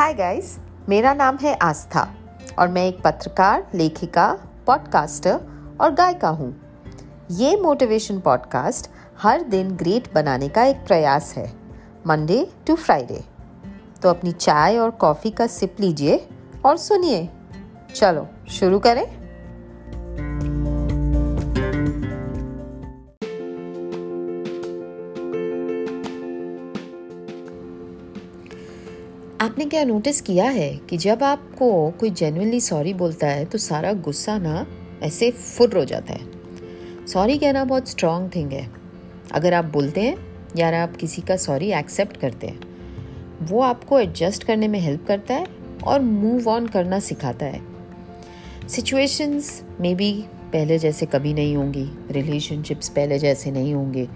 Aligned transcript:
Hi 0.00 0.14
guys 0.14 0.58
मेरा 0.88 1.14
नाम 1.14 1.36
है 1.36 1.54
आस्था 1.54 2.14
और 2.58 2.68
मैं 2.68 2.86
एक 2.86 3.02
पत्रकार, 3.02 3.66
लेखिका 3.74 4.38
पॉडकास्टर 4.66 5.40
और 5.80 5.90
गायिका 5.90 6.28
हूँ। 6.28 6.54
ये 7.30 7.56
मोटिवेशन 7.56 8.20
पॉडकास्ट 8.20 8.90
हर 9.22 9.42
दिन 9.42 9.70
ग्रेट 9.70 10.14
बनाने 10.14 10.48
का 10.48 10.64
एक 10.64 10.76
प्रयास 10.76 11.34
है 11.36 11.52
मंडे 12.06 12.52
टू 12.66 12.76
फ्राइडे 12.76 13.24
तो 14.02 14.08
अपनी 14.08 14.32
चाय 14.32 14.78
और 14.78 14.90
कॉफ़ी 14.90 15.30
का 15.30 15.46
सिप 15.46 15.76
लीजिए 15.80 16.28
और 16.64 16.76
सुनिए। 16.76 17.28
चलो, 17.94 18.26
शुरू 18.48 18.78
करें। 18.78 19.29
आपने 29.40 29.64
क्या 29.64 29.84
नोटिस 29.84 30.20
किया 30.20 30.44
है 30.44 30.76
कि 30.76 30.96
जब 30.96 31.22
आपको 31.22 31.90
कोई 31.90 32.10
जेनुअनली 32.10 32.60
सॉरी 32.60 32.94
बोलता 32.94 33.26
है 33.26 33.44
तो 33.44 33.58
सारा 33.58 33.92
गुस्सा 33.92 34.38
ना 34.38 34.66
ऐसे 35.02 35.30
फुर 35.30 35.78
हो 35.78 35.84
जाता 35.84 36.12
है। 36.12 36.26
सॉरी 37.06 37.38
कहना 37.38 37.64
बहुत 37.64 37.88
स्ट्रॉन्ग 37.88 38.30
थिंग 38.34 38.52
है। 38.52 38.70
अगर 39.32 39.54
आप 39.54 39.64
बोलते 39.64 40.00
हैं 40.00 40.16
या 40.56 40.82
आप 40.82 40.96
किसी 40.96 41.22
का 41.22 41.36
सॉरी 41.36 41.72
एक्सेप्ट 41.72 42.16
करते 42.16 42.46
हैं, 42.46 42.60
वो 43.42 43.60
आपको 43.60 44.00
एडजस्ट 44.00 44.44
करने 44.44 44.68
में 44.68 44.80
हेल्प 44.80 45.06
करता 45.06 45.34
है 45.34 45.46
और 45.84 46.00
मूव 46.00 46.48
ऑन 46.48 46.66
करना 46.66 46.98
सिखाता 46.98 47.46
है। 47.46 47.60
सिचुएशंस 48.68 49.62
मे 49.80 49.94
बी 49.94 50.24
पहले 50.52 50.78
जैसे 50.78 51.06
कभी 51.06 51.32
नहीं 51.34 51.56
होंगी 51.56 51.84
रिलेशनशिप्स 52.10 52.88
पहले 52.88 53.18
जैसे 53.18 53.50
नहीं 53.50 53.74
होंगे। 53.74 54.08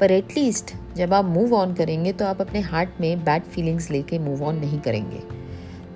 पर 0.00 0.12
एटलीस्ट 0.12 0.74
जब 0.96 1.14
आप 1.14 1.24
मूव 1.24 1.54
ऑन 1.54 1.74
करेंगे 1.74 2.12
तो 2.12 2.24
आप 2.24 2.40
अपने 2.40 2.60
हार्ट 2.60 3.00
में 3.00 3.24
बैड 3.24 3.42
फीलिंग्स 3.44 3.90
लेके 3.90 4.18
मूव 4.18 4.44
ऑन 4.44 4.56
नहीं 4.56 4.80
करेंगे। 4.80 5.22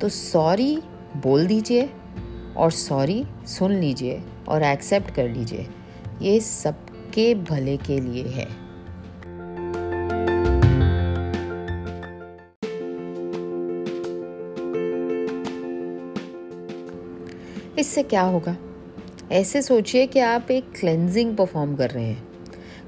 तो 0.01 0.09
सॉरी 0.09 0.77
बोल 1.17 1.47
दीजिए 1.47 1.89
और 2.56 2.70
सॉरी 2.70 3.25
सुन 3.47 3.73
लीजिए 3.73 4.23
और 4.48 4.62
एक्सेप्ट 4.62 5.14
कर 5.14 5.28
लीजिए। 5.28 5.67
ये 6.23 6.39
सबके 6.41 7.34
भले 7.34 7.77
के 7.77 8.01
लिए 8.01 8.29
है। 8.29 8.48
इससे 17.79 18.03
क्या 18.03 18.23
होगा? 18.23 18.56
ऐसे 19.33 19.62
सोचिए 19.62 20.06
कि 20.06 20.19
आप 20.19 20.50
एक 20.50 20.64
क्लेंजिंग 20.80 21.36
परफॉर्म 21.36 21.77
कर 21.77 21.91
रहे 21.91 22.05
हैं। 22.05 22.28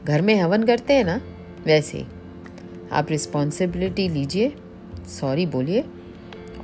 घर 0.05 0.23
में 0.23 0.41
हवन 0.41 0.63
करते 0.63 0.95
हैं 0.95 1.05
ना? 1.05 1.21
वैसे 1.65 1.99
ही। 1.99 2.07
आप 2.93 3.11
रिस्पॉन्सिबिलिटी 3.11 4.09
लीजिए 4.09 4.53
सॉरी 5.07 5.47
बोलिए, 5.47 5.85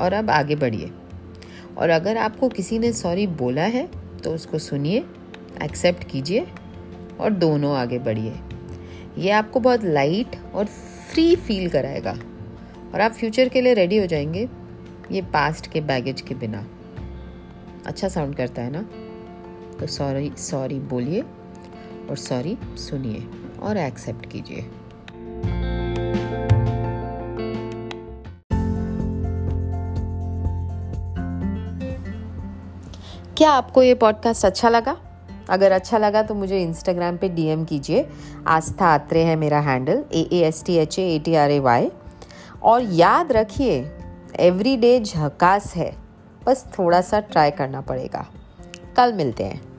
और 0.00 0.12
अब 0.12 0.30
आगे 0.30 0.56
बढ़िए। 0.56 0.90
और 1.78 1.90
अगर 1.90 2.16
आपको 2.16 2.48
किसी 2.48 2.78
ने 2.78 2.92
सॉरी 2.92 3.26
बोला 3.26 3.62
है 3.62 3.88
तो 4.24 4.34
उसको 4.34 4.58
सुनिए 4.58 5.04
एक्सेप्ट 5.62 6.04
कीजिए, 6.04 6.46
और 7.20 7.30
दोनों 7.30 7.76
आगे 7.76 7.98
बढ़िए। 7.98 8.34
ये 9.18 9.30
आपको 9.30 9.60
बहुत 9.60 9.84
लाइट 9.84 10.36
और 10.54 10.64
फ्री 11.12 11.36
फील 11.36 11.68
कराएगा। 11.68 12.18
और 12.94 13.00
आप 13.00 13.12
फ्यूचर 13.12 13.48
के 13.48 13.60
लिए 13.60 13.74
रेडी 13.74 13.98
हो 13.98 14.06
जाएँगे, 14.06 14.48
ये 15.12 15.22
पास्ट 15.22 15.72
के 15.72 15.80
बैगेज 15.80 16.20
के 16.20 16.34
बिना। 16.34 16.66
अच्छा 17.86 18.08
साउंड 18.08 18.36
करता 18.36 18.62
है 18.62 18.70
ना? 18.70 18.86
तो 19.82 19.86
सॉरी 19.86 20.30
सॉरी 20.38 20.78
बोलिए 20.80 21.20
और 22.10 22.16
सॉरी 22.16 22.56
सुनिए 22.78 23.22
और 23.62 23.76
एक्सेप्ट 23.76 24.26
कीजिए। 24.26 24.66
क्या 33.36 33.50
आपको 33.50 33.82
ये 33.82 33.94
पॉडकास्ट 33.94 34.46
अच्छा 34.46 34.68
लगा? 34.68 34.96
अगर 35.50 35.72
अच्छा 35.72 35.98
लगा 35.98 36.22
तो 36.22 36.34
मुझे 36.34 36.60
इंस्टाग्राम 36.62 37.16
पे 37.16 37.28
डीएम 37.28 37.64
कीजिए। 37.64 38.06
आस्था 38.48 38.86
आत्रे 38.86 39.24
है 39.24 39.34
मेरा 39.36 39.60
handle 39.60 40.04
A 40.12 40.22
A 40.32 40.42
S 40.48 40.62
T 40.66 40.76
H 40.76 40.98
A 40.98 41.18
T 41.18 41.34
R 41.34 41.50
A 41.50 41.58
Y 41.58 41.90
और 42.62 42.82
याद 42.92 43.32
रखिए 43.32 43.74
एवरी 44.40 44.76
डे 44.76 44.98
झकास 45.00 45.74
है, 45.74 45.92
बस 46.46 46.64
थोड़ा 46.78 47.00
सा 47.00 47.20
ट्राई 47.20 47.50
करना 47.50 47.80
पड़ेगा। 47.80 48.26
कल 48.96 49.12
मिलते 49.12 49.44
हैं। 49.44 49.71